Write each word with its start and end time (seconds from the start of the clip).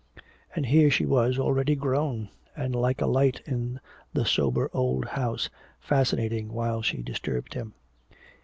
And 0.55 0.65
here 0.65 0.89
she 0.89 1.05
was 1.05 1.37
already 1.37 1.75
grown, 1.75 2.29
and 2.57 2.75
like 2.75 3.01
a 3.01 3.05
light 3.05 3.39
in 3.45 3.79
the 4.13 4.25
sober 4.25 4.67
old 4.73 5.05
house, 5.05 5.47
fascinating 5.79 6.51
while 6.51 6.81
she 6.81 7.03
disturbed 7.03 7.53
him. 7.53 7.75